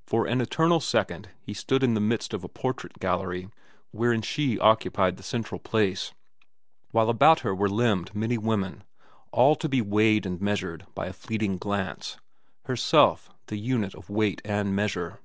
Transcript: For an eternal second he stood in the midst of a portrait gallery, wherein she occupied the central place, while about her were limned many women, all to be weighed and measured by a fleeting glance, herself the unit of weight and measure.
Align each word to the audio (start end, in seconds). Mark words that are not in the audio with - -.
For 0.00 0.24
an 0.26 0.40
eternal 0.40 0.80
second 0.80 1.28
he 1.42 1.52
stood 1.52 1.82
in 1.82 1.92
the 1.92 2.00
midst 2.00 2.32
of 2.32 2.42
a 2.42 2.48
portrait 2.48 2.98
gallery, 2.98 3.50
wherein 3.90 4.22
she 4.22 4.58
occupied 4.58 5.18
the 5.18 5.22
central 5.22 5.58
place, 5.58 6.14
while 6.90 7.10
about 7.10 7.40
her 7.40 7.54
were 7.54 7.68
limned 7.68 8.14
many 8.14 8.38
women, 8.38 8.82
all 9.30 9.54
to 9.56 9.68
be 9.68 9.82
weighed 9.82 10.24
and 10.24 10.40
measured 10.40 10.86
by 10.94 11.04
a 11.08 11.12
fleeting 11.12 11.58
glance, 11.58 12.16
herself 12.64 13.28
the 13.48 13.58
unit 13.58 13.94
of 13.94 14.08
weight 14.08 14.40
and 14.42 14.74
measure. 14.74 15.18